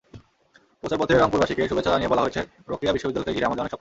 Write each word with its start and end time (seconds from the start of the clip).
প্রচারপত্রে 0.81 1.15
রংপুরবাসীকে 1.21 1.69
শুভেচ্ছা 1.69 1.93
জানিয়ে 1.95 2.11
বলা 2.13 2.23
হয়েছে, 2.25 2.41
রোকেয়া 2.71 2.93
বিশ্ববিদ্যালয়কে 2.95 3.35
ঘিরে 3.35 3.47
আমাদের 3.47 3.61
অনেক 3.61 3.61
স্বপ্ন। 3.61 3.69